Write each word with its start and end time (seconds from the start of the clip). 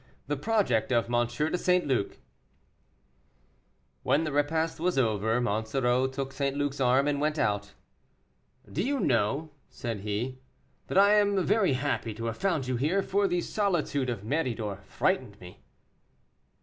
THE 0.25 0.35
PROJECT 0.35 0.91
OF 0.91 1.13
M. 1.13 1.27
DE 1.27 1.57
ST. 1.59 1.85
LUC. 1.85 2.17
When 4.01 4.23
the 4.23 4.31
repast 4.31 4.79
was 4.79 4.97
over, 4.97 5.39
Monsoreau 5.39 6.07
took 6.07 6.33
St. 6.33 6.57
Luc's 6.57 6.81
arm 6.81 7.07
and 7.07 7.21
went 7.21 7.37
out. 7.37 7.75
"Do 8.71 8.81
you 8.81 8.99
know," 8.99 9.51
said 9.69 9.99
he, 9.99 10.39
"that 10.87 10.97
I 10.97 11.13
am 11.19 11.45
very 11.45 11.73
happy 11.73 12.15
to 12.15 12.25
have 12.25 12.37
found 12.37 12.65
you 12.65 12.77
here, 12.77 13.03
for 13.03 13.27
the 13.27 13.41
solitude 13.41 14.09
of 14.09 14.23
Méridor 14.23 14.81
frightened 14.85 15.39
me." 15.39 15.61